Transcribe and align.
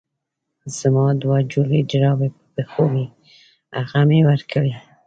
زما 0.79 1.05
دوه 1.21 1.37
جوړه 1.51 1.77
جرابې 1.91 2.27
په 2.35 2.39
پښو 2.55 2.85
وې 2.91 3.05
هغه 3.77 3.99
مې 4.09 4.19
ورکړې. 4.29 4.73